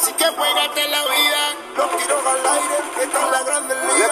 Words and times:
así 0.00 0.12
que 0.12 0.24
juégate 0.24 0.88
la 0.88 1.02
vida. 1.02 1.42
Los 1.76 1.96
tiros 1.96 2.26
al 2.26 2.46
aire, 2.54 2.76
esta 3.02 3.24
es 3.24 3.30
la 3.30 3.42
grande 3.42 3.74
liga. 3.74 4.08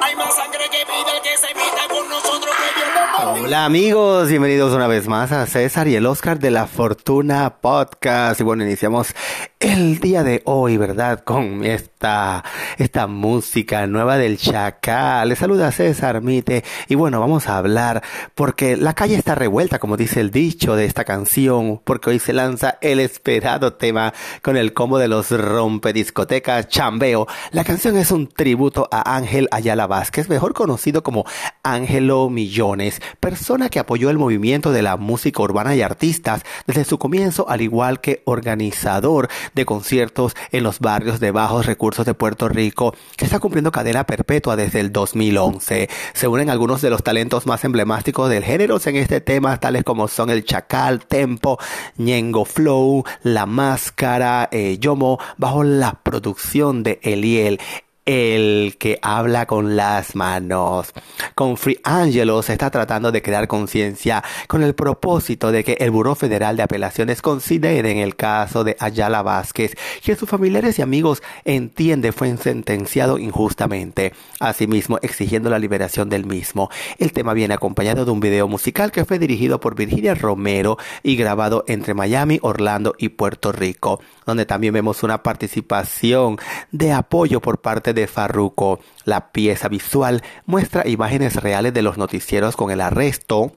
Hay 0.00 0.16
más 0.16 0.34
sangre 0.34 0.68
que 0.70 0.84
vida 0.84 1.12
el 1.14 1.22
que 1.22 1.36
se 1.36 1.48
meta 1.54 1.88
con 1.88 2.08
nosotros 2.08 2.54
que 2.54 3.30
viene 3.34 3.44
Hola 3.44 3.64
amigos, 3.64 4.28
bienvenidos 4.28 4.72
una 4.72 4.86
vez 4.86 5.08
más 5.08 5.32
a 5.32 5.46
César 5.46 5.88
y 5.88 5.96
el 5.96 6.06
Oscar 6.06 6.38
de 6.38 6.50
la 6.50 6.66
Fortuna 6.66 7.56
Podcast. 7.60 8.40
Y 8.40 8.44
bueno, 8.44 8.64
iniciamos 8.64 9.14
el 9.60 10.00
día 10.00 10.22
de 10.22 10.42
hoy, 10.44 10.76
¿verdad? 10.76 11.24
Con 11.24 11.64
esta, 11.64 12.44
esta 12.76 13.06
música 13.06 13.86
nueva 13.86 14.18
del 14.18 14.36
Chacal. 14.36 15.30
Les 15.30 15.38
saluda 15.38 15.72
César 15.72 16.20
Mite. 16.20 16.62
Y 16.88 16.94
bueno, 16.94 17.20
vamos 17.20 17.48
a 17.48 17.56
hablar 17.56 18.02
porque 18.34 18.76
la 18.76 18.92
calle 18.92 19.16
está 19.16 19.34
revuelta, 19.34 19.78
como 19.78 19.96
dice 19.96 20.20
el 20.20 20.30
dicho 20.30 20.76
de 20.76 20.84
esta 20.84 21.04
canción, 21.04 21.80
porque 21.84 22.10
hoy 22.10 22.18
se 22.18 22.34
lanza 22.34 22.76
el 22.82 23.00
esperado 23.00 23.72
tema 23.72 24.12
con 24.42 24.58
el 24.58 24.74
combo 24.74 24.98
de 24.98 25.08
los 25.08 25.30
rompediscotecas 25.30 26.68
Chambeo. 26.68 27.26
La 27.50 27.64
canción 27.64 27.96
es 27.96 28.10
un 28.10 28.26
tributo 28.26 28.88
a 28.92 29.16
Ángel 29.16 29.48
Ayala 29.52 29.86
Vázquez, 29.86 30.28
mejor 30.28 30.52
conocido 30.52 31.02
como 31.02 31.24
Ángelo 31.62 32.28
Millones, 32.28 33.00
persona 33.20 33.70
que 33.70 33.78
apoyó 33.78 34.10
el 34.10 34.18
movimiento 34.18 34.70
de 34.70 34.82
la 34.82 34.98
música 34.98 35.42
urbana 35.42 35.74
y 35.74 35.80
artistas 35.80 36.42
desde 36.66 36.84
su 36.84 36.98
comienzo, 36.98 37.48
al 37.48 37.62
igual 37.62 38.02
que 38.02 38.22
organizador 38.26 39.30
de 39.56 39.66
conciertos 39.66 40.36
en 40.52 40.62
los 40.62 40.78
barrios 40.78 41.18
de 41.18 41.32
bajos 41.32 41.66
recursos 41.66 42.06
de 42.06 42.14
Puerto 42.14 42.48
Rico, 42.48 42.94
que 43.16 43.24
está 43.24 43.40
cumpliendo 43.40 43.72
cadena 43.72 44.04
perpetua 44.04 44.54
desde 44.54 44.78
el 44.78 44.92
2011. 44.92 45.88
Se 46.12 46.28
unen 46.28 46.50
algunos 46.50 46.80
de 46.82 46.90
los 46.90 47.02
talentos 47.02 47.46
más 47.46 47.64
emblemáticos 47.64 48.30
del 48.30 48.44
género 48.44 48.76
en 48.84 48.96
este 48.96 49.20
tema, 49.20 49.58
tales 49.58 49.84
como 49.84 50.06
son 50.06 50.28
el 50.28 50.44
Chacal, 50.44 51.06
Tempo, 51.06 51.58
Ñengo 51.96 52.44
Flow, 52.44 53.04
La 53.22 53.46
Máscara, 53.46 54.48
eh, 54.52 54.76
Yomo, 54.78 55.18
bajo 55.38 55.64
la 55.64 56.00
producción 56.02 56.82
de 56.82 57.00
Eliel 57.02 57.58
el 58.06 58.76
que 58.78 58.98
habla 59.02 59.46
con 59.46 59.76
las 59.76 60.14
manos. 60.14 60.92
Con 61.34 61.56
Free 61.56 61.80
Angelo 61.82 62.40
se 62.42 62.52
está 62.52 62.70
tratando 62.70 63.12
de 63.12 63.20
crear 63.20 63.48
conciencia 63.48 64.24
con 64.46 64.62
el 64.62 64.74
propósito 64.74 65.52
de 65.52 65.64
que 65.64 65.76
el 65.80 65.90
Buró 65.90 66.14
Federal 66.14 66.56
de 66.56 66.62
Apelaciones 66.62 67.20
considere 67.20 67.90
en 67.90 67.98
el 67.98 68.16
caso 68.16 68.64
de 68.64 68.76
Ayala 68.78 69.22
Vázquez 69.22 69.76
que 70.02 70.16
sus 70.16 70.28
familiares 70.28 70.78
y 70.78 70.82
amigos 70.82 71.22
entiende 71.44 72.12
fue 72.12 72.34
sentenciado 72.36 73.18
injustamente, 73.18 74.12
asimismo 74.40 74.98
exigiendo 75.02 75.50
la 75.50 75.58
liberación 75.58 76.08
del 76.08 76.24
mismo. 76.24 76.70
El 76.98 77.12
tema 77.12 77.34
viene 77.34 77.54
acompañado 77.54 78.04
de 78.04 78.10
un 78.12 78.20
video 78.20 78.46
musical 78.46 78.92
que 78.92 79.04
fue 79.04 79.18
dirigido 79.18 79.58
por 79.60 79.74
Virginia 79.74 80.14
Romero 80.14 80.78
y 81.02 81.16
grabado 81.16 81.64
entre 81.66 81.94
Miami, 81.94 82.38
Orlando 82.42 82.94
y 82.98 83.10
Puerto 83.10 83.50
Rico, 83.50 84.00
donde 84.26 84.44
también 84.44 84.74
vemos 84.74 85.02
una 85.02 85.22
participación 85.22 86.38
de 86.72 86.92
apoyo 86.92 87.40
por 87.40 87.60
parte 87.60 87.94
de 87.94 88.06
Farruko. 88.06 88.80
La 89.04 89.32
pieza 89.32 89.68
visual 89.68 90.22
muestra 90.44 90.86
imágenes 90.86 91.36
reales 91.36 91.72
de 91.72 91.82
los 91.82 91.96
noticieros 91.96 92.56
con 92.56 92.70
el 92.70 92.80
arresto 92.80 93.52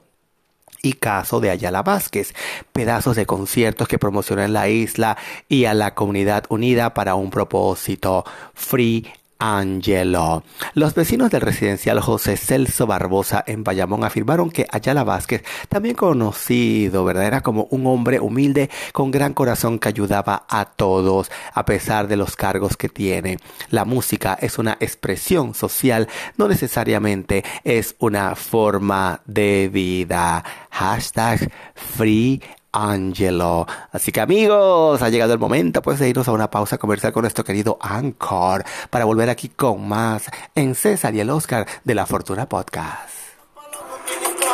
y 0.82 0.94
caso 0.94 1.40
de 1.40 1.50
Ayala 1.50 1.82
Vázquez, 1.82 2.34
pedazos 2.72 3.16
de 3.16 3.26
conciertos 3.26 3.88
que 3.88 3.98
promocionan 3.98 4.52
la 4.52 4.68
isla 4.68 5.18
y 5.48 5.66
a 5.66 5.74
la 5.74 5.94
comunidad 5.94 6.44
unida 6.48 6.94
para 6.94 7.16
un 7.16 7.30
propósito, 7.30 8.24
Free 8.54 9.06
Angelo. 9.40 10.44
Los 10.74 10.94
vecinos 10.94 11.30
del 11.30 11.40
residencial 11.40 11.98
José 12.00 12.36
Celso 12.36 12.86
Barbosa 12.86 13.42
en 13.46 13.64
Bayamón 13.64 14.04
afirmaron 14.04 14.50
que 14.50 14.66
Ayala 14.70 15.02
Vázquez, 15.02 15.42
también 15.68 15.96
conocido, 15.96 17.04
¿verdad? 17.04 17.24
Era 17.26 17.40
como 17.40 17.66
un 17.70 17.86
hombre 17.86 18.20
humilde 18.20 18.70
con 18.92 19.10
gran 19.10 19.34
corazón 19.34 19.78
que 19.78 19.88
ayudaba 19.88 20.46
a 20.48 20.66
todos 20.66 21.30
a 21.54 21.64
pesar 21.64 22.06
de 22.06 22.16
los 22.16 22.36
cargos 22.36 22.76
que 22.76 22.88
tiene. 22.88 23.38
La 23.70 23.84
música 23.84 24.38
es 24.40 24.58
una 24.58 24.76
expresión 24.78 25.54
social, 25.54 26.08
no 26.36 26.46
necesariamente 26.46 27.44
es 27.64 27.96
una 27.98 28.36
forma 28.36 29.22
de 29.26 29.70
vida. 29.72 30.44
Hashtag 30.70 31.50
Free 31.74 32.42
Angelo. 32.72 33.66
Así 33.92 34.12
que 34.12 34.20
amigos, 34.20 35.02
ha 35.02 35.08
llegado 35.08 35.32
el 35.32 35.38
momento 35.38 35.82
pues 35.82 35.98
de 35.98 36.08
irnos 36.08 36.28
a 36.28 36.32
una 36.32 36.50
pausa 36.50 36.78
comercial 36.78 37.12
con 37.12 37.22
nuestro 37.22 37.44
querido 37.44 37.78
Anchor 37.80 38.64
para 38.90 39.04
volver 39.04 39.30
aquí 39.30 39.48
con 39.48 39.88
más 39.88 40.24
en 40.54 40.74
César 40.74 41.14
y 41.14 41.20
el 41.20 41.30
Oscar 41.30 41.66
de 41.84 41.94
la 41.94 42.06
Fortuna 42.06 42.48
Podcast. 42.48 43.08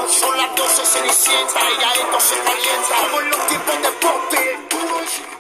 Son 0.09 0.37
las 0.37 0.55
12 0.55 0.82
cenicienta 0.84 1.60
y 1.60 1.81
ya 1.81 1.93
esto 1.93 2.21
se 2.21 2.34
calienta. 2.37 2.94
Como 3.03 3.21
en 3.22 3.31
los 3.31 3.47
tiempos 3.49 3.75
de 3.82 3.88
Poppy. 4.00 5.36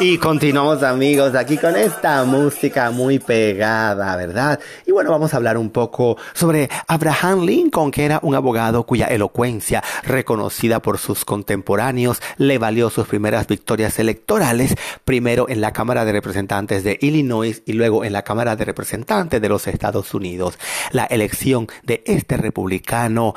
Y 0.00 0.18
continuamos 0.18 0.82
amigos 0.82 1.36
aquí 1.36 1.56
con 1.56 1.76
esta 1.76 2.24
música 2.24 2.90
muy 2.90 3.20
pegada, 3.20 4.16
¿verdad? 4.16 4.58
Y 4.86 4.90
bueno, 4.90 5.10
vamos 5.10 5.32
a 5.32 5.36
hablar 5.36 5.56
un 5.56 5.70
poco 5.70 6.16
sobre 6.32 6.68
Abraham 6.88 7.44
Lincoln, 7.44 7.92
que 7.92 8.04
era 8.04 8.18
un 8.22 8.34
abogado 8.34 8.84
cuya 8.84 9.06
elocuencia, 9.06 9.82
reconocida 10.02 10.82
por 10.82 10.98
sus 10.98 11.24
contemporáneos, 11.24 12.20
le 12.38 12.58
valió 12.58 12.90
sus 12.90 13.06
primeras 13.06 13.46
victorias 13.46 13.98
electorales, 14.00 14.74
primero 15.04 15.48
en 15.48 15.60
la 15.60 15.72
Cámara 15.72 16.04
de 16.04 16.12
Representantes 16.12 16.82
de 16.82 16.98
Illinois 17.00 17.62
y 17.64 17.72
luego 17.74 18.04
en 18.04 18.12
la 18.12 18.22
Cámara 18.22 18.56
de 18.56 18.64
Representantes 18.64 19.40
de 19.40 19.48
los 19.48 19.66
Estados 19.68 20.12
Unidos. 20.12 20.58
La 20.90 21.04
elección 21.04 21.63
de 21.82 22.02
este 22.06 22.36
republicano 22.36 23.34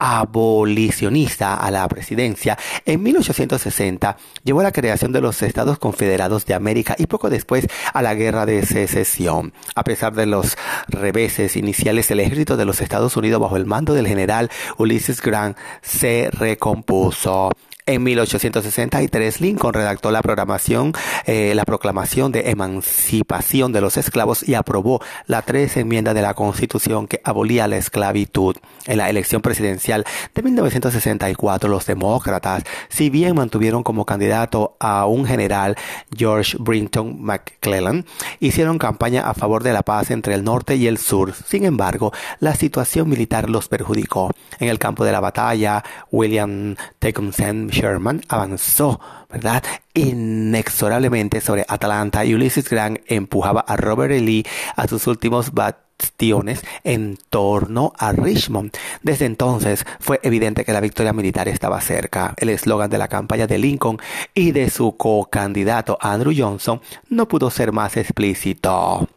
abolicionista 0.00 1.54
a 1.54 1.70
la 1.70 1.86
presidencia 1.86 2.58
en 2.86 3.02
1860 3.02 4.16
llevó 4.42 4.60
a 4.60 4.64
la 4.64 4.72
creación 4.72 5.12
de 5.12 5.20
los 5.20 5.42
Estados 5.42 5.78
Confederados 5.78 6.46
de 6.46 6.54
América 6.54 6.96
y 6.98 7.06
poco 7.06 7.28
después 7.28 7.68
a 7.92 8.02
la 8.02 8.14
guerra 8.14 8.46
de 8.46 8.64
secesión. 8.64 9.52
A 9.74 9.84
pesar 9.84 10.14
de 10.14 10.24
los 10.24 10.56
reveses 10.88 11.54
iniciales, 11.56 12.10
el 12.10 12.20
ejército 12.20 12.56
de 12.56 12.64
los 12.64 12.80
Estados 12.80 13.16
Unidos 13.16 13.42
bajo 13.42 13.58
el 13.58 13.66
mando 13.66 13.92
del 13.92 14.08
general 14.08 14.50
Ulysses 14.78 15.20
Grant 15.20 15.56
se 15.82 16.30
recompuso. 16.32 17.50
En 17.86 18.02
1863 18.02 19.40
Lincoln 19.40 19.72
redactó 19.72 20.10
la 20.10 20.22
programación, 20.22 20.92
eh, 21.26 21.52
la 21.54 21.64
proclamación 21.64 22.30
de 22.30 22.50
emancipación 22.50 23.72
de 23.72 23.80
los 23.80 23.96
esclavos 23.96 24.46
y 24.48 24.54
aprobó 24.54 25.00
la 25.26 25.42
tres 25.42 25.76
enmienda 25.76 26.14
de 26.14 26.22
la 26.22 26.34
Constitución 26.34 27.06
que 27.06 27.20
abolía 27.24 27.66
la 27.68 27.78
esclavitud. 27.78 28.56
En 28.86 28.98
la 28.98 29.10
elección 29.10 29.42
presidencial 29.42 30.04
de 30.34 30.42
1964 30.42 31.68
los 31.68 31.86
demócratas, 31.86 32.64
si 32.88 33.10
bien 33.10 33.34
mantuvieron 33.34 33.82
como 33.82 34.04
candidato 34.04 34.76
a 34.78 35.06
un 35.06 35.26
general 35.26 35.76
George 36.16 36.56
Brinton 36.60 37.22
McClellan, 37.22 38.04
hicieron 38.40 38.78
campaña 38.78 39.28
a 39.28 39.34
favor 39.34 39.62
de 39.62 39.72
la 39.72 39.82
paz 39.82 40.10
entre 40.10 40.34
el 40.34 40.44
norte 40.44 40.76
y 40.76 40.86
el 40.86 40.98
sur. 40.98 41.34
Sin 41.46 41.64
embargo, 41.64 42.12
la 42.40 42.54
situación 42.54 43.08
militar 43.08 43.48
los 43.50 43.68
perjudicó. 43.68 44.30
En 44.58 44.68
el 44.68 44.78
campo 44.78 45.04
de 45.04 45.12
la 45.12 45.20
batalla, 45.20 45.82
William 46.10 46.76
Tecumseh 46.98 47.69
Sherman 47.70 48.22
avanzó, 48.28 49.00
¿verdad? 49.30 49.62
Inexorablemente 49.94 51.40
sobre 51.40 51.64
Atlanta 51.68 52.24
y 52.24 52.34
Ulysses 52.34 52.68
Grant 52.68 53.00
empujaba 53.06 53.60
a 53.60 53.76
Robert 53.76 54.12
E. 54.12 54.20
Lee 54.20 54.46
a 54.76 54.86
sus 54.86 55.06
últimos 55.06 55.52
bastiones 55.52 56.62
en 56.84 57.18
torno 57.28 57.92
a 57.98 58.12
Richmond. 58.12 58.72
Desde 59.02 59.26
entonces 59.26 59.84
fue 59.98 60.20
evidente 60.22 60.64
que 60.64 60.72
la 60.72 60.80
victoria 60.80 61.12
militar 61.12 61.48
estaba 61.48 61.80
cerca. 61.80 62.34
El 62.36 62.48
eslogan 62.50 62.90
de 62.90 62.98
la 62.98 63.08
campaña 63.08 63.46
de 63.46 63.58
Lincoln 63.58 63.98
y 64.34 64.52
de 64.52 64.70
su 64.70 64.96
co-candidato 64.96 65.98
Andrew 66.00 66.34
Johnson 66.36 66.80
no 67.08 67.28
pudo 67.28 67.50
ser 67.50 67.72
más 67.72 67.96
explícito. 67.96 69.08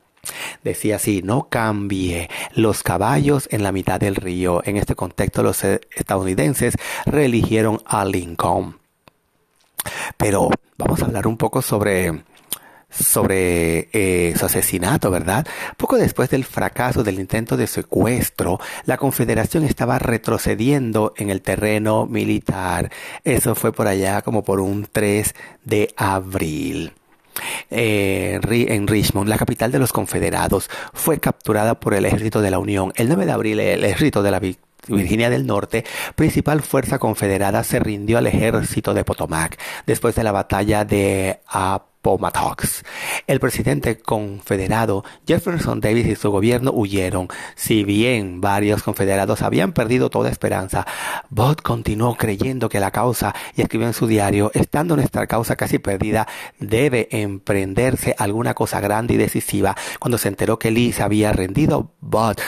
Decía 0.63 0.95
así, 0.95 1.21
no 1.23 1.49
cambie 1.49 2.29
los 2.55 2.83
caballos 2.83 3.47
en 3.51 3.63
la 3.63 3.71
mitad 3.71 3.99
del 3.99 4.15
río. 4.15 4.61
En 4.65 4.77
este 4.77 4.95
contexto 4.95 5.43
los 5.43 5.63
eh, 5.63 5.81
estadounidenses 5.95 6.75
reeligieron 7.05 7.81
a 7.85 8.05
Lincoln. 8.05 8.79
Pero 10.17 10.49
vamos 10.77 11.01
a 11.01 11.05
hablar 11.05 11.27
un 11.27 11.37
poco 11.37 11.61
sobre 11.61 12.23
sobre 12.89 13.89
eh, 13.91 14.35
su 14.37 14.45
asesinato, 14.45 15.09
¿verdad? 15.09 15.47
Poco 15.77 15.97
después 15.97 16.29
del 16.29 16.45
fracaso 16.45 17.03
del 17.03 17.19
intento 17.19 17.57
de 17.57 17.65
secuestro, 17.65 18.59
la 18.85 18.97
Confederación 18.97 19.63
estaba 19.63 19.97
retrocediendo 19.97 21.13
en 21.17 21.31
el 21.31 21.41
terreno 21.41 22.05
militar. 22.05 22.91
Eso 23.23 23.55
fue 23.55 23.73
por 23.73 23.87
allá 23.87 24.21
como 24.21 24.43
por 24.43 24.59
un 24.59 24.87
3 24.91 25.33
de 25.63 25.93
abril. 25.97 26.93
Eh, 27.69 28.39
en 28.41 28.87
Richmond, 28.87 29.29
la 29.29 29.37
capital 29.37 29.71
de 29.71 29.79
los 29.79 29.93
confederados, 29.93 30.69
fue 30.93 31.19
capturada 31.19 31.79
por 31.79 31.93
el 31.93 32.05
ejército 32.05 32.41
de 32.41 32.51
la 32.51 32.59
Unión. 32.59 32.93
El 32.95 33.07
9 33.07 33.25
de 33.25 33.31
abril, 33.31 33.59
el 33.59 33.83
ejército 33.83 34.23
de 34.23 34.31
la 34.31 34.41
Virginia 34.87 35.29
del 35.29 35.45
Norte, 35.45 35.85
principal 36.15 36.61
fuerza 36.61 36.99
confederada, 36.99 37.63
se 37.63 37.79
rindió 37.79 38.17
al 38.17 38.27
ejército 38.27 38.93
de 38.93 39.03
Potomac 39.03 39.59
después 39.85 40.15
de 40.15 40.23
la 40.23 40.31
batalla 40.31 40.85
de 40.85 41.39
Appomattox. 42.03 42.83
El 43.27 43.39
presidente 43.39 43.97
confederado 43.97 45.05
Jefferson 45.25 45.79
Davis 45.79 46.05
y 46.05 46.15
su 46.17 46.31
gobierno 46.31 46.71
huyeron. 46.73 47.29
Si 47.55 47.85
bien 47.85 48.41
varios 48.41 48.83
confederados 48.83 49.41
habían 49.41 49.71
perdido 49.71 50.09
toda 50.09 50.29
esperanza, 50.29 50.85
Bott 51.29 51.61
continuó 51.61 52.15
creyendo 52.15 52.67
que 52.67 52.81
la 52.81 52.91
causa, 52.91 53.33
y 53.55 53.61
escribió 53.61 53.87
en 53.87 53.93
su 53.93 54.05
diario, 54.07 54.51
estando 54.53 54.97
nuestra 54.97 55.27
causa 55.27 55.55
casi 55.55 55.79
perdida, 55.79 56.27
debe 56.59 57.07
emprenderse 57.09 58.15
alguna 58.17 58.53
cosa 58.53 58.81
grande 58.81 59.13
y 59.13 59.17
decisiva. 59.17 59.77
Cuando 59.99 60.17
se 60.17 60.27
enteró 60.27 60.59
que 60.59 60.71
Lee 60.71 60.91
se 60.91 61.03
había 61.03 61.31
rendido, 61.31 61.93
Bott 62.01 62.41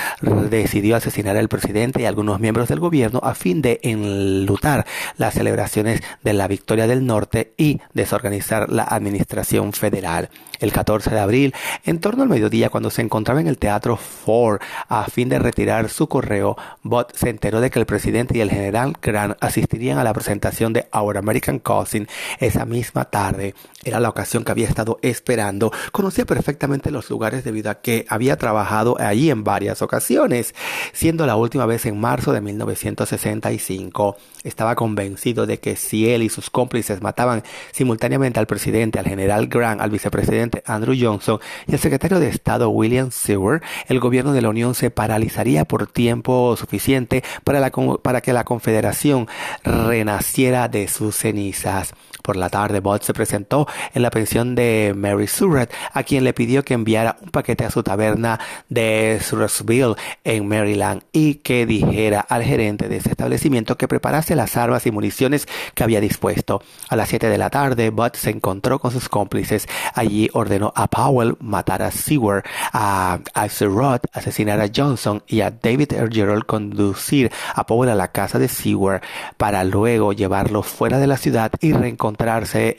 decidió 0.50 0.98
asesinar 0.98 1.38
al 1.38 1.48
presidente 1.48 2.02
y 2.02 2.06
algunos 2.06 2.42
miembros 2.42 2.68
del 2.68 2.82
gobierno 2.82 3.22
a 3.24 3.34
fin 3.36 3.62
de 3.62 3.80
enlutar 3.84 4.86
las 5.16 5.34
celebraciones 5.34 6.04
de 6.24 6.34
la 6.34 6.50
victoria 6.50 6.88
del 6.88 7.06
norte 7.06 7.54
y 7.56 7.80
desorganizar 7.94 8.70
la 8.70 8.84
administración 8.84 9.45
federal. 9.72 10.28
El 10.60 10.72
14 10.72 11.10
de 11.10 11.20
abril, 11.20 11.54
en 11.84 12.00
torno 12.00 12.24
al 12.24 12.30
mediodía, 12.30 12.70
cuando 12.70 12.90
se 12.90 13.02
encontraba 13.02 13.42
en 13.42 13.48
el 13.48 13.58
Teatro 13.58 13.98
Ford 13.98 14.60
a 14.88 15.06
fin 15.06 15.30
de 15.30 15.40
retirar 15.40 15.90
su 15.90 16.08
correo, 16.08 16.58
Bott 16.84 17.16
se 17.16 17.30
enteró 17.30 17.62
de 17.62 17.70
que 17.70 17.80
el 17.80 17.86
presidente 17.86 18.38
y 18.38 18.42
el 18.42 18.50
general 18.50 18.96
Grant 19.02 19.38
asistirían 19.42 19.98
a 19.98 20.04
la 20.04 20.14
presentación 20.14 20.74
de 20.74 20.88
Our 20.94 21.18
American 21.18 21.60
Cousin 21.60 22.08
esa 22.40 22.66
misma 22.66 23.06
tarde. 23.06 23.56
Era 23.84 24.00
la 24.00 24.10
ocasión 24.10 24.44
que 24.44 24.52
había 24.52 24.68
estado 24.68 25.00
esperando. 25.02 25.72
Conocía 25.92 26.26
perfectamente 26.26 26.92
los 26.92 27.10
lugares 27.10 27.44
debido 27.44 27.70
a 27.70 27.82
que 27.82 28.06
había 28.10 28.38
trabajado 28.38 28.98
allí 29.00 29.30
en 29.30 29.44
varias 29.44 29.82
ocasiones, 29.82 30.56
siendo 30.94 31.26
la 31.26 31.36
última 31.36 31.66
vez 31.66 31.86
en 31.86 32.00
marzo 32.00 32.34
de 32.34 32.42
1965. 32.42 34.18
Estaba 34.44 34.76
convencido 34.76 35.46
de 35.46 35.60
que 35.60 35.76
si 35.76 36.10
él 36.10 36.24
y 36.24 36.30
sus 36.30 36.50
cómplices 36.50 37.02
mataban 37.02 37.44
simultáneamente 37.72 38.40
al 38.40 38.48
presidente, 38.48 39.00
al 39.00 39.06
general 39.06 39.48
Grant, 39.48 39.82
al 39.82 39.90
vicepresidente 39.90 40.45
Andrew 40.66 40.96
Johnson 41.00 41.40
y 41.68 41.74
al 41.74 41.80
secretario 41.80 42.20
de 42.20 42.30
Estado 42.30 42.70
William 42.70 43.12
Seward, 43.12 43.62
el 43.88 44.00
gobierno 44.00 44.34
de 44.34 44.42
la 44.42 44.50
Unión 44.50 44.76
se 44.76 44.92
paralizaría 44.92 45.66
por 45.66 45.88
tiempo 45.88 46.56
suficiente 46.58 47.24
para, 47.44 47.60
la, 47.60 47.72
para 47.72 48.22
que 48.22 48.34
la 48.34 48.44
Confederación 48.44 49.28
renaciera 49.64 50.68
de 50.68 50.88
sus 50.88 51.16
cenizas. 51.16 51.94
Por 52.26 52.38
la 52.38 52.50
tarde, 52.50 52.80
Bott 52.80 53.04
se 53.04 53.14
presentó 53.14 53.68
en 53.94 54.02
la 54.02 54.10
pensión 54.10 54.56
de 54.56 54.94
Mary 54.98 55.28
Surratt, 55.28 55.72
a 55.94 56.02
quien 56.02 56.24
le 56.24 56.34
pidió 56.34 56.66
que 56.66 56.74
enviara 56.74 57.18
un 57.22 57.30
paquete 57.30 57.66
a 57.66 57.70
su 57.70 57.84
taberna 57.84 58.40
de 58.68 59.20
Surrattsville 59.22 59.94
en 60.24 60.48
Maryland 60.48 61.04
y 61.12 61.36
que 61.36 61.68
dijera 61.68 62.22
al 62.22 62.42
gerente 62.42 62.90
de 62.90 62.98
ese 62.98 63.12
establecimiento 63.12 63.78
que 63.78 63.88
preparase 63.88 64.36
las 64.36 64.58
armas 64.58 64.88
y 64.88 64.92
municiones 64.92 65.48
que 65.76 65.84
había 65.84 66.02
dispuesto. 66.02 66.64
A 66.90 66.96
las 66.96 67.10
7 67.10 67.30
de 67.30 67.38
la 67.38 67.52
tarde, 67.52 67.92
Bott 67.92 68.16
se 68.16 68.32
encontró 68.32 68.80
con 68.80 68.90
sus 68.90 69.08
cómplices. 69.08 69.68
Allí 69.94 70.28
ordenó 70.34 70.74
a 70.76 70.88
Powell 70.88 71.36
matar 71.40 71.84
a 71.84 71.92
Seward, 71.92 72.44
a 72.74 73.20
Axelrod 73.36 74.00
asesinar 74.14 74.62
a 74.62 74.70
Johnson 74.76 75.22
y 75.28 75.42
a 75.42 75.52
David 75.52 75.94
Gerald 76.12 76.46
conducir 76.48 77.32
a 77.54 77.68
Powell 77.68 77.92
a 77.92 77.96
la 77.96 78.12
casa 78.12 78.40
de 78.40 78.48
Seward 78.48 79.02
para 79.38 79.64
luego 79.64 80.12
llevarlo 80.12 80.64
fuera 80.64 80.98
de 80.98 81.06
la 81.06 81.18
ciudad 81.18 81.52
y 81.62 81.74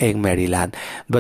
en 0.00 0.20
Maryland. 0.20 0.74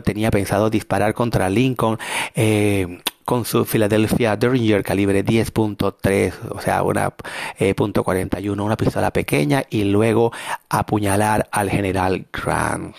Tenía 0.04 0.30
pensado 0.30 0.70
disparar 0.70 1.14
contra 1.14 1.48
Lincoln. 1.48 1.98
Eh, 2.34 3.00
con 3.26 3.44
su 3.44 3.64
Philadelphia 3.64 4.36
Derringer 4.36 4.84
calibre 4.84 5.24
10.3, 5.24 6.32
o 6.50 6.60
sea, 6.60 6.84
una 6.84 7.12
eh, 7.58 7.74
.41, 7.74 8.62
una 8.62 8.76
pistola 8.76 9.12
pequeña 9.12 9.64
y 9.68 9.82
luego 9.82 10.32
apuñalar 10.70 11.48
al 11.50 11.68
general 11.68 12.26
Grant. 12.32 12.94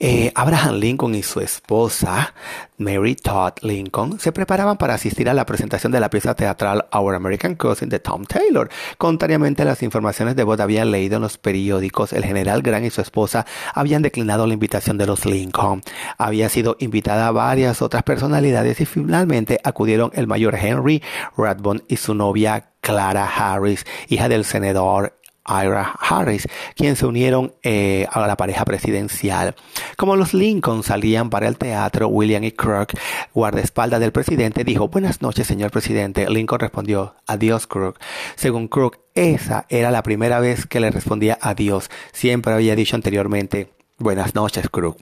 Eh, 0.00 0.30
Abraham 0.34 0.76
Lincoln 0.76 1.14
y 1.14 1.22
su 1.22 1.40
esposa, 1.40 2.34
Mary 2.78 3.16
Todd 3.16 3.54
Lincoln, 3.62 4.20
se 4.20 4.32
preparaban 4.32 4.76
para 4.76 4.94
asistir 4.94 5.28
a 5.28 5.34
la 5.34 5.46
presentación 5.46 5.90
de 5.92 6.00
la 6.00 6.10
pieza 6.10 6.34
teatral 6.34 6.86
Our 6.92 7.14
American 7.14 7.56
Cousin 7.56 7.88
de 7.88 7.98
Tom 7.98 8.24
Taylor. 8.24 8.68
Contrariamente 8.96 9.62
a 9.62 9.64
las 9.64 9.82
informaciones 9.82 10.36
de 10.36 10.44
Bott 10.44 10.60
habían 10.60 10.90
leído 10.90 11.16
en 11.16 11.22
los 11.22 11.38
periódicos, 11.38 12.12
el 12.12 12.24
general 12.24 12.62
Grant 12.62 12.86
y 12.86 12.90
su 12.90 13.00
esposa 13.00 13.46
habían 13.74 14.02
declinado 14.02 14.46
la 14.46 14.54
invitación 14.54 14.98
de 14.98 15.06
los 15.06 15.26
Lincoln. 15.26 15.82
Había 16.16 16.48
sido 16.48 16.76
invitada 16.78 17.26
a 17.26 17.32
varias 17.32 17.82
otras 17.82 18.02
personalidades 18.02 18.80
y 18.80 18.86
finalmente 18.86 19.60
acudieron 19.64 20.10
el 20.14 20.26
mayor 20.26 20.54
Henry 20.54 21.02
Radbone 21.36 21.82
y 21.88 21.96
su 21.96 22.14
novia 22.14 22.70
Clara 22.80 23.26
Harris, 23.26 23.84
hija 24.08 24.28
del 24.28 24.44
senador 24.44 25.17
Ira 25.48 25.94
Harris, 25.98 26.46
quien 26.74 26.96
se 26.96 27.06
unieron 27.06 27.54
eh, 27.62 28.06
a 28.10 28.26
la 28.26 28.36
pareja 28.36 28.64
presidencial. 28.64 29.54
Como 29.96 30.16
los 30.16 30.34
Lincoln 30.34 30.82
salían 30.82 31.30
para 31.30 31.48
el 31.48 31.56
teatro, 31.56 32.08
William 32.08 32.44
E. 32.44 32.54
Crook, 32.54 32.92
guardaespaldas 33.34 34.00
del 34.00 34.12
presidente, 34.12 34.64
dijo, 34.64 34.88
Buenas 34.88 35.22
noches, 35.22 35.46
señor 35.46 35.70
presidente. 35.70 36.28
Lincoln 36.28 36.60
respondió, 36.60 37.14
Adiós, 37.26 37.66
Crook. 37.66 37.98
Según 38.36 38.68
Crook, 38.68 38.98
esa 39.14 39.66
era 39.68 39.90
la 39.90 40.02
primera 40.02 40.40
vez 40.40 40.66
que 40.66 40.80
le 40.80 40.90
respondía 40.90 41.38
adiós. 41.40 41.90
Siempre 42.12 42.52
había 42.52 42.76
dicho 42.76 42.96
anteriormente, 42.96 43.70
Buenas 43.98 44.34
noches, 44.34 44.68
Crook. 44.68 44.98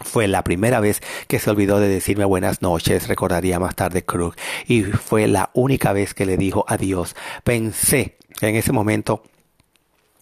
Fue 0.00 0.28
la 0.28 0.44
primera 0.44 0.80
vez 0.80 1.02
que 1.26 1.40
se 1.40 1.50
olvidó 1.50 1.80
de 1.80 1.88
decirme 1.88 2.24
buenas 2.24 2.62
noches, 2.62 3.08
recordaría 3.08 3.58
más 3.58 3.74
tarde 3.74 4.04
Crook, 4.04 4.36
y 4.66 4.82
fue 4.82 5.26
la 5.26 5.50
única 5.54 5.92
vez 5.92 6.14
que 6.14 6.24
le 6.24 6.36
dijo 6.36 6.64
adiós. 6.68 7.16
Pensé 7.42 8.16
que 8.38 8.48
en 8.48 8.56
ese 8.56 8.72
momento 8.72 9.24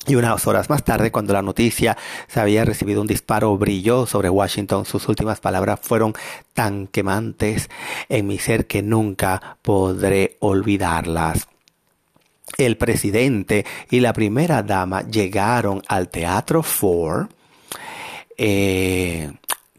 y 0.06 0.14
unas 0.14 0.47
horas 0.47 0.70
más 0.70 0.85
tarde, 0.85 1.11
cuando 1.11 1.32
la 1.32 1.43
noticia 1.43 1.97
se 2.29 2.41
había 2.41 2.64
recibido 2.64 3.00
un 3.00 3.06
disparo 3.06 3.56
brilló 3.58 4.06
sobre 4.06 4.31
Washington, 4.31 4.85
sus 4.85 5.08
últimas 5.08 5.41
palabras 5.41 5.81
fueron 5.82 6.14
tan 6.55 6.87
quemantes 6.87 7.69
en 8.08 8.26
mi 8.26 8.38
ser 8.38 8.67
que 8.67 8.82
nunca 8.82 9.58
podré 9.62 10.37
olvidarlas. 10.41 11.49
El 12.58 12.76
presidente 12.76 13.67
y 13.91 14.00
la 14.00 14.12
primera 14.12 14.62
dama 14.62 15.03
llegaron 15.03 15.82
al 15.88 16.08
Teatro 16.08 16.62
Ford. 16.62 17.29
Eh, 18.38 19.32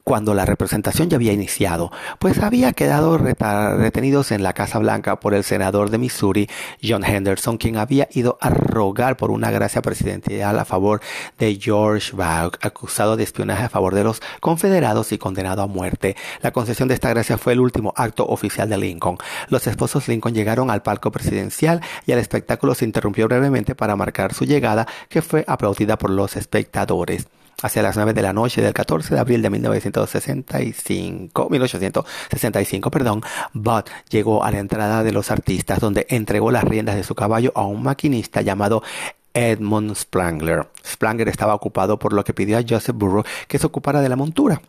cuando 0.07 0.33
la 0.33 0.45
representación 0.45 1.09
ya 1.09 1.17
había 1.17 1.33
iniciado, 1.33 1.91
pues 2.17 2.39
había 2.39 2.71
quedado 2.71 3.17
retenidos 3.17 4.31
en 4.31 4.41
la 4.41 4.53
Casa 4.53 4.79
Blanca 4.79 5.19
por 5.19 5.33
el 5.33 5.43
senador 5.43 5.89
de 5.89 5.97
Missouri, 5.97 6.49
John 6.81 7.03
Henderson, 7.03 7.57
quien 7.57 7.75
había 7.75 8.07
ido 8.13 8.37
a 8.39 8.49
rogar 8.49 9.17
por 9.17 9.31
una 9.31 9.51
gracia 9.51 9.81
presidencial 9.81 10.57
a 10.59 10.63
favor 10.63 11.01
de 11.37 11.59
George 11.61 12.13
Bush, 12.13 12.53
acusado 12.61 13.17
de 13.17 13.25
espionaje 13.25 13.65
a 13.65 13.69
favor 13.69 13.95
de 13.95 14.05
los 14.05 14.21
confederados 14.39 15.11
y 15.11 15.17
condenado 15.17 15.61
a 15.61 15.67
muerte. 15.67 16.15
La 16.41 16.51
concesión 16.53 16.87
de 16.87 16.93
esta 16.93 17.09
gracia 17.09 17.37
fue 17.37 17.51
el 17.51 17.59
último 17.59 17.93
acto 17.97 18.25
oficial 18.25 18.69
de 18.69 18.77
Lincoln. 18.77 19.17
Los 19.49 19.67
esposos 19.67 20.07
Lincoln 20.07 20.33
llegaron 20.33 20.71
al 20.71 20.83
palco 20.83 21.11
presidencial 21.11 21.81
y 22.05 22.13
el 22.13 22.19
espectáculo 22.19 22.75
se 22.75 22.85
interrumpió 22.85 23.27
brevemente 23.27 23.75
para 23.75 23.97
marcar 23.97 24.33
su 24.33 24.45
llegada, 24.45 24.87
que 25.09 25.21
fue 25.21 25.43
aplaudida 25.49 25.97
por 25.97 26.11
los 26.11 26.37
espectadores 26.37 27.27
hacia 27.61 27.81
las 27.81 27.95
9 27.95 28.13
de 28.13 28.21
la 28.21 28.33
noche 28.33 28.61
del 28.61 28.73
14 28.73 29.13
de 29.13 29.19
abril 29.19 29.41
de 29.41 29.49
1965, 29.49 31.49
1865, 31.49 32.91
perdón, 32.91 33.21
Bud 33.53 33.83
llegó 34.09 34.43
a 34.43 34.51
la 34.51 34.59
entrada 34.59 35.03
de 35.03 35.11
los 35.11 35.31
artistas 35.31 35.79
donde 35.79 36.05
entregó 36.09 36.51
las 36.51 36.63
riendas 36.63 36.95
de 36.95 37.03
su 37.03 37.15
caballo 37.15 37.51
a 37.55 37.65
un 37.65 37.83
maquinista 37.83 38.41
llamado 38.41 38.83
Edmund 39.33 39.95
Spangler. 39.95 40.67
Spangler 40.85 41.29
estaba 41.29 41.53
ocupado 41.53 41.99
por 41.99 42.13
lo 42.13 42.23
que 42.23 42.33
pidió 42.33 42.57
a 42.57 42.63
Joseph 42.67 42.95
Burrow 42.95 43.23
que 43.47 43.59
se 43.59 43.67
ocupara 43.67 44.01
de 44.01 44.09
la 44.09 44.15
montura. 44.15 44.61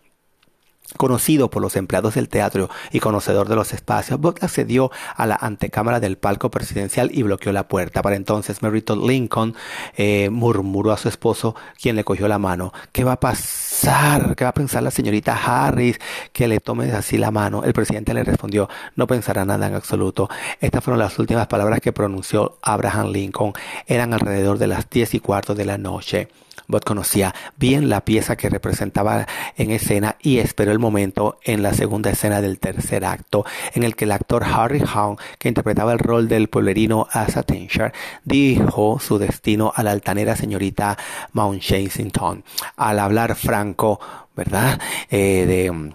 Conocido 0.96 1.50
por 1.50 1.60
los 1.60 1.76
empleados 1.76 2.14
del 2.14 2.30
teatro 2.30 2.70
y 2.90 3.00
conocedor 3.00 3.46
de 3.48 3.56
los 3.56 3.74
espacios, 3.74 4.18
Buck 4.18 4.42
accedió 4.42 4.90
a 5.16 5.26
la 5.26 5.36
antecámara 5.36 6.00
del 6.00 6.16
palco 6.16 6.50
presidencial 6.50 7.10
y 7.12 7.22
bloqueó 7.22 7.52
la 7.52 7.68
puerta. 7.68 8.00
Para 8.00 8.16
entonces, 8.16 8.62
Meriton 8.62 9.06
Lincoln 9.06 9.54
eh, 9.98 10.30
murmuró 10.30 10.92
a 10.92 10.96
su 10.96 11.08
esposo, 11.08 11.54
quien 11.80 11.94
le 11.94 12.04
cogió 12.04 12.26
la 12.26 12.38
mano. 12.38 12.72
¿Qué 12.90 13.04
va 13.04 13.12
a 13.12 13.20
pasar? 13.20 14.34
¿Qué 14.34 14.44
va 14.44 14.50
a 14.50 14.54
pensar 14.54 14.82
la 14.82 14.90
señorita 14.90 15.36
Harris? 15.36 15.98
Que 16.32 16.48
le 16.48 16.58
tome 16.58 16.90
así 16.92 17.18
la 17.18 17.30
mano. 17.30 17.64
El 17.64 17.74
presidente 17.74 18.14
le 18.14 18.24
respondió, 18.24 18.70
no 18.96 19.06
pensará 19.06 19.44
nada 19.44 19.66
en 19.66 19.74
absoluto. 19.74 20.30
Estas 20.58 20.82
fueron 20.82 20.98
las 20.98 21.18
últimas 21.18 21.48
palabras 21.48 21.80
que 21.80 21.92
pronunció 21.92 22.58
Abraham 22.62 23.08
Lincoln. 23.08 23.52
Eran 23.86 24.14
alrededor 24.14 24.56
de 24.56 24.68
las 24.68 24.88
diez 24.88 25.12
y 25.12 25.20
cuarto 25.20 25.54
de 25.54 25.66
la 25.66 25.76
noche. 25.76 26.28
Bot 26.68 26.84
conocía 26.84 27.34
bien 27.56 27.88
la 27.88 28.02
pieza 28.04 28.36
que 28.36 28.50
representaba 28.50 29.26
en 29.56 29.70
escena 29.70 30.16
y 30.20 30.38
esperó 30.38 30.70
el 30.70 30.78
momento 30.78 31.38
en 31.44 31.62
la 31.62 31.72
segunda 31.72 32.10
escena 32.10 32.42
del 32.42 32.58
tercer 32.58 33.06
acto, 33.06 33.46
en 33.74 33.84
el 33.84 33.96
que 33.96 34.04
el 34.04 34.12
actor 34.12 34.44
Harry 34.44 34.82
Hound, 34.94 35.18
que 35.38 35.48
interpretaba 35.48 35.92
el 35.92 35.98
rol 35.98 36.28
del 36.28 36.48
pueblerino 36.48 37.08
Asa 37.10 37.42
Tenshire, 37.42 37.92
dijo 38.24 39.00
su 39.00 39.18
destino 39.18 39.72
a 39.74 39.82
la 39.82 39.92
altanera 39.92 40.36
señorita 40.36 40.98
Mount 41.32 41.62
Chasington. 41.62 42.44
Al 42.76 42.98
hablar 42.98 43.34
franco, 43.34 43.98
¿verdad? 44.36 44.78
Eh, 45.10 45.46
de 45.46 45.94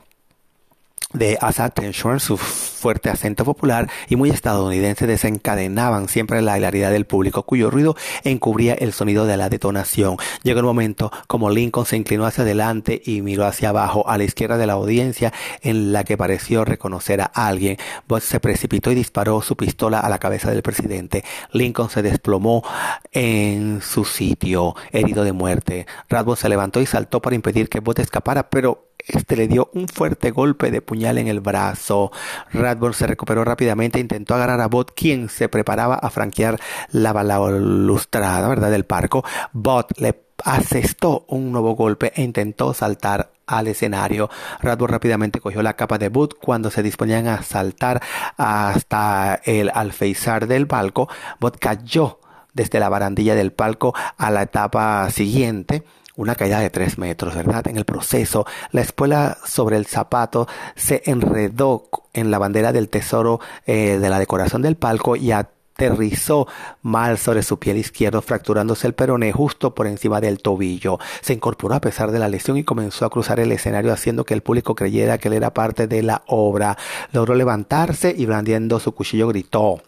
de 1.14 1.38
Asa 1.40 1.70
Tension, 1.70 2.20
su 2.20 2.38
fuerte 2.38 3.10
acento 3.10 3.46
popular 3.46 3.90
y 4.10 4.16
muy 4.16 4.30
estadounidense 4.30 5.08
desencadenaban 5.08 6.10
siempre 6.10 6.42
la 6.42 6.58
hilaridad 6.58 6.92
del 6.92 7.06
público, 7.06 7.44
cuyo 7.44 7.70
ruido 7.70 7.96
encubría 8.24 8.74
el 8.74 8.94
sonido 8.94 9.26
de 9.26 9.38
la 9.38 9.50
detonación. 9.50 10.18
Llegó 10.44 10.60
el 10.60 10.66
momento 10.66 11.12
como 11.28 11.50
Lincoln 11.50 11.86
se 11.86 11.96
inclinó 11.96 12.26
hacia 12.26 12.44
adelante 12.44 13.02
y 13.06 13.22
miró 13.22 13.46
hacia 13.46 13.70
abajo 13.70 14.10
a 14.10 14.18
la 14.18 14.24
izquierda 14.24 14.58
de 14.58 14.68
la 14.68 14.74
audiencia 14.74 15.32
en 15.62 15.94
la 15.94 16.04
que 16.04 16.18
pareció 16.18 16.66
reconocer 16.66 17.22
a 17.22 17.26
alguien. 17.26 17.78
Bot 18.08 18.22
se 18.22 18.40
precipitó 18.40 18.92
y 18.92 18.96
disparó 18.96 19.42
su 19.42 19.56
pistola 19.56 20.00
a 20.00 20.10
la 20.10 20.20
cabeza 20.20 20.52
del 20.52 20.62
presidente. 20.62 21.24
Lincoln 21.52 21.90
se 21.90 22.02
desplomó 22.02 22.64
en 23.12 23.82
su 23.82 24.06
sitio, 24.06 24.76
herido 24.92 25.24
de 25.24 25.32
muerte. 25.32 25.88
Radbourne 26.10 26.42
se 26.42 26.50
levantó 26.50 26.82
y 26.82 26.86
saltó 26.86 27.22
para 27.22 27.36
impedir 27.36 27.70
que 27.70 27.80
Bot 27.80 28.00
escapara, 28.00 28.50
pero 28.50 28.93
este 29.08 29.36
le 29.36 29.48
dio 29.48 29.70
un 29.74 29.88
fuerte 29.88 30.32
golpe 30.32 30.72
de 30.72 30.82
puñal 30.82 31.18
en 31.18 31.28
el 31.28 31.40
brazo. 31.40 32.12
Radburn 32.52 32.94
se 32.94 33.08
recuperó 33.08 33.44
rápidamente 33.44 33.98
e 33.98 34.02
intentó 34.02 34.36
agarrar 34.36 34.62
a 34.62 34.68
Bot, 34.68 34.94
quien 34.96 35.30
se 35.30 35.50
preparaba 35.50 35.96
a 35.96 36.10
franquear 36.10 36.60
la 36.92 37.14
balustrada, 37.14 38.48
¿verdad?, 38.48 38.72
del 38.72 38.86
parco. 38.86 39.24
Bot 39.52 40.00
le 40.00 40.24
asestó 40.44 41.26
un 41.28 41.52
nuevo 41.52 41.76
golpe 41.76 42.12
e 42.16 42.24
intentó 42.24 42.74
saltar 42.74 43.32
al 43.46 43.68
escenario. 43.68 44.30
Radburn 44.62 44.94
rápidamente 44.94 45.40
cogió 45.40 45.62
la 45.62 45.76
capa 45.76 45.98
de 45.98 46.10
Bot 46.10 46.38
cuando 46.40 46.72
se 46.72 46.84
disponían 46.84 47.28
a 47.28 47.44
saltar 47.44 48.02
hasta 48.38 49.42
el 49.44 49.70
alféizar 49.74 50.48
del 50.48 50.68
palco. 50.68 51.10
Bot 51.40 51.58
cayó 51.60 52.20
desde 52.54 52.80
la 52.80 52.90
barandilla 52.90 53.36
del 53.36 53.52
palco 53.52 53.94
a 54.18 54.32
la 54.32 54.44
etapa 54.44 55.10
siguiente 55.10 55.84
una 56.16 56.36
caída 56.36 56.60
de 56.60 56.70
tres 56.70 56.98
metros, 56.98 57.36
¿verdad? 57.36 57.68
En 57.68 57.78
el 57.78 57.86
proceso, 57.86 58.46
la 58.72 58.82
espuela 58.82 59.38
sobre 59.46 59.78
el 59.78 59.86
zapato 59.86 60.48
se 60.76 61.02
enredó 61.06 61.90
en 62.14 62.32
la 62.32 62.38
bandera 62.38 62.72
del 62.72 62.90
tesoro 62.90 63.40
eh, 63.66 63.98
de 64.00 64.10
la 64.10 64.20
decoración 64.20 64.62
del 64.62 64.76
palco 64.76 65.16
y 65.16 65.32
aterrizó 65.32 66.48
mal 66.82 67.18
sobre 67.18 67.42
su 67.42 67.58
piel 67.58 67.78
izquierdo, 67.78 68.22
fracturándose 68.22 68.86
el 68.86 68.94
peroné 68.94 69.32
justo 69.32 69.74
por 69.74 69.88
encima 69.88 70.22
del 70.22 70.40
tobillo. 70.40 71.00
Se 71.22 71.34
incorporó 71.34 71.76
a 71.76 71.82
pesar 71.82 72.12
de 72.12 72.20
la 72.20 72.30
lesión 72.30 72.58
y 72.58 72.64
comenzó 72.64 73.06
a 73.06 73.10
cruzar 73.10 73.40
el 73.40 73.52
escenario 73.52 73.92
haciendo 73.92 74.24
que 74.24 74.36
el 74.36 74.44
público 74.44 74.76
creyera 74.76 75.18
que 75.18 75.30
él 75.30 75.34
era 75.34 75.54
parte 75.54 75.88
de 75.88 76.04
la 76.04 76.24
obra. 76.28 76.78
Logró 77.12 77.34
levantarse 77.34 78.14
y 78.16 78.26
blandiendo 78.26 78.80
su 78.80 78.92
cuchillo 78.94 79.28
gritó 79.28 79.82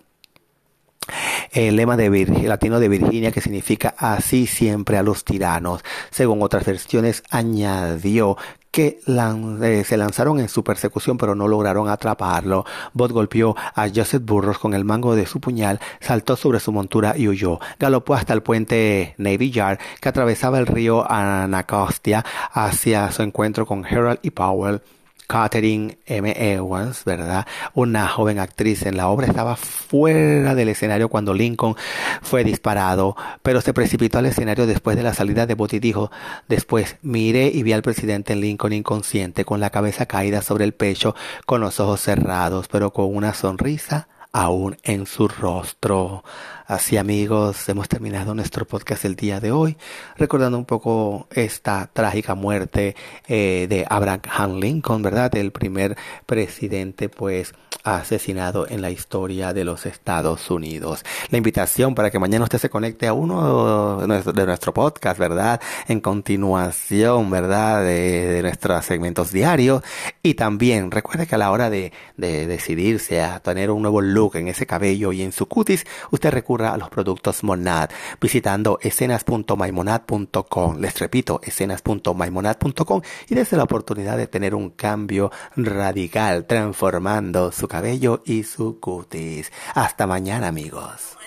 el 1.51 1.75
lema 1.75 1.97
de 1.97 2.25
latino 2.43 2.79
de 2.79 2.89
Virginia 2.89 3.31
que 3.31 3.41
significa 3.41 3.95
así 3.97 4.47
siempre 4.47 4.97
a 4.97 5.03
los 5.03 5.23
tiranos. 5.23 5.83
Según 6.11 6.41
otras 6.41 6.65
versiones, 6.65 7.23
añadió 7.29 8.37
que 8.75 8.99
eh, 9.07 9.83
se 9.85 9.95
lanzaron 9.95 10.41
en 10.41 10.49
su 10.49 10.61
persecución 10.61 11.17
pero 11.17 11.33
no 11.33 11.47
lograron 11.47 11.87
atraparlo. 11.87 12.65
Bot 12.91 13.11
golpeó 13.13 13.55
a 13.73 13.87
Joseph 13.87 14.23
Burroughs 14.25 14.59
con 14.59 14.73
el 14.73 14.83
mango 14.83 15.15
de 15.15 15.25
su 15.25 15.39
puñal, 15.39 15.79
saltó 16.01 16.35
sobre 16.35 16.59
su 16.59 16.73
montura 16.73 17.13
y 17.15 17.29
huyó. 17.29 17.59
Galopó 17.79 18.15
hasta 18.15 18.33
el 18.33 18.43
puente 18.43 19.15
Navy 19.17 19.49
Yard 19.49 19.79
que 20.01 20.09
atravesaba 20.09 20.59
el 20.59 20.67
río 20.67 21.09
Anacostia 21.09 22.25
hacia 22.51 23.09
su 23.11 23.21
encuentro 23.21 23.65
con 23.65 23.85
Harold 23.85 24.19
y 24.23 24.31
Powell. 24.31 24.81
Catherine 25.27 25.97
M. 26.05 26.33
Evans, 26.37 27.03
¿verdad? 27.05 27.45
Una 27.73 28.07
joven 28.07 28.39
actriz 28.39 28.85
en 28.85 28.97
la 28.97 29.07
obra 29.07 29.27
estaba 29.27 29.55
fuera 29.55 30.55
del 30.55 30.69
escenario 30.69 31.09
cuando 31.09 31.33
Lincoln 31.33 31.75
fue 32.21 32.43
disparado, 32.43 33.15
pero 33.41 33.61
se 33.61 33.73
precipitó 33.73 34.19
al 34.19 34.27
escenario 34.27 34.67
después 34.67 34.97
de 34.97 35.03
la 35.03 35.13
salida 35.13 35.45
de 35.45 35.55
Bot 35.55 35.73
y 35.73 35.79
dijo, 35.79 36.11
después 36.47 36.97
miré 37.01 37.47
y 37.47 37.63
vi 37.63 37.73
al 37.73 37.81
presidente 37.81 38.35
Lincoln 38.35 38.73
inconsciente, 38.73 39.45
con 39.45 39.59
la 39.59 39.69
cabeza 39.69 40.05
caída 40.05 40.41
sobre 40.41 40.65
el 40.65 40.73
pecho, 40.73 41.15
con 41.45 41.61
los 41.61 41.79
ojos 41.79 42.01
cerrados, 42.01 42.67
pero 42.67 42.91
con 42.91 43.15
una 43.15 43.33
sonrisa 43.33 44.07
aún 44.35 44.75
en 44.83 45.05
su 45.05 45.29
rostro. 45.29 46.25
Así 46.67 46.97
amigos, 46.97 47.69
hemos 47.69 47.87
terminado 47.87 48.35
nuestro 48.35 48.67
podcast 48.67 49.05
el 49.05 49.15
día 49.15 49.39
de 49.39 49.53
hoy, 49.53 49.77
recordando 50.17 50.57
un 50.57 50.65
poco 50.65 51.27
esta 51.31 51.89
trágica 51.93 52.35
muerte 52.35 52.97
eh, 53.29 53.65
de 53.69 53.85
Abraham 53.89 54.59
Lincoln, 54.59 55.01
¿verdad? 55.01 55.33
El 55.37 55.53
primer 55.53 55.95
presidente 56.25 57.07
pues 57.07 57.53
asesinado 57.85 58.67
en 58.67 58.81
la 58.81 58.89
historia 58.89 59.53
de 59.53 59.63
los 59.63 59.85
Estados 59.85 60.49
Unidos. 60.49 61.05
La 61.29 61.37
invitación 61.37 61.93
para 61.95 62.09
que 62.09 62.19
mañana 62.19 62.43
usted 62.43 62.57
se 62.57 62.69
conecte 62.69 63.07
a 63.07 63.13
uno 63.13 63.99
de 63.99 64.45
nuestro 64.45 64.73
podcast, 64.73 65.19
¿verdad? 65.19 65.61
En 65.87 66.01
continuación, 66.01 67.29
¿verdad? 67.29 67.83
De, 67.83 68.41
nuestros 68.41 68.83
segmentos 68.85 69.31
diarios. 69.31 69.83
Y 70.23 70.33
también 70.33 70.91
recuerde 70.91 71.27
que 71.27 71.35
a 71.35 71.37
la 71.37 71.51
hora 71.51 71.69
de, 71.69 71.93
de 72.17 72.47
decidirse 72.47 73.21
a 73.21 73.39
tener 73.39 73.69
un 73.71 73.83
nuevo 73.83 74.01
look 74.01 74.35
en 74.35 74.47
ese 74.47 74.65
cabello 74.65 75.11
y 75.11 75.21
en 75.21 75.31
su 75.31 75.45
cutis, 75.45 75.85
usted 76.11 76.31
recurre 76.31 76.65
a 76.67 76.77
los 76.77 76.89
productos 76.89 77.43
Monad 77.43 77.89
visitando 78.19 78.79
escenas.maimonad.com. 78.81 80.79
Les 80.79 80.97
repito, 80.99 81.39
escenas.maimonad.com 81.43 83.01
y 83.29 83.35
desde 83.35 83.57
la 83.57 83.63
oportunidad 83.63 84.17
de 84.17 84.27
tener 84.27 84.55
un 84.55 84.71
cambio 84.71 85.31
radical 85.55 86.45
transformando 86.45 87.51
su 87.51 87.67
cabello 87.75 88.21
y 88.23 88.43
su 88.43 88.79
cutis. 88.79 89.51
Hasta 89.73 90.07
mañana, 90.07 90.47
amigos. 90.47 91.17